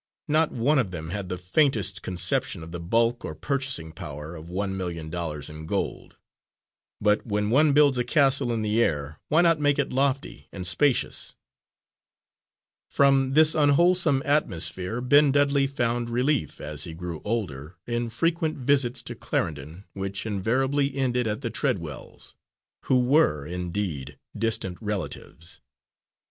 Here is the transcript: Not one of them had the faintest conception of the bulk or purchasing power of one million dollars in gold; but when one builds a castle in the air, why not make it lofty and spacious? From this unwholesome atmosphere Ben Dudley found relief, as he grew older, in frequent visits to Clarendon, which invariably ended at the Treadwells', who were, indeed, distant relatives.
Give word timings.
Not 0.27 0.51
one 0.51 0.79
of 0.79 0.89
them 0.89 1.11
had 1.11 1.29
the 1.29 1.37
faintest 1.37 2.01
conception 2.01 2.63
of 2.63 2.71
the 2.71 2.79
bulk 2.79 3.23
or 3.23 3.35
purchasing 3.35 3.91
power 3.91 4.33
of 4.33 4.49
one 4.49 4.75
million 4.75 5.11
dollars 5.11 5.47
in 5.47 5.67
gold; 5.67 6.17
but 6.99 7.23
when 7.27 7.51
one 7.51 7.71
builds 7.73 7.99
a 7.99 8.03
castle 8.03 8.51
in 8.51 8.63
the 8.63 8.81
air, 8.81 9.19
why 9.27 9.41
not 9.43 9.59
make 9.59 9.77
it 9.77 9.91
lofty 9.93 10.47
and 10.51 10.65
spacious? 10.65 11.35
From 12.89 13.33
this 13.33 13.53
unwholesome 13.53 14.23
atmosphere 14.25 15.01
Ben 15.01 15.31
Dudley 15.31 15.67
found 15.67 16.09
relief, 16.09 16.59
as 16.59 16.85
he 16.85 16.95
grew 16.95 17.21
older, 17.23 17.75
in 17.85 18.09
frequent 18.09 18.57
visits 18.57 19.03
to 19.03 19.13
Clarendon, 19.13 19.83
which 19.93 20.25
invariably 20.25 20.95
ended 20.95 21.27
at 21.27 21.41
the 21.41 21.51
Treadwells', 21.51 22.33
who 22.85 22.99
were, 23.01 23.45
indeed, 23.45 24.17
distant 24.35 24.79
relatives. 24.81 25.61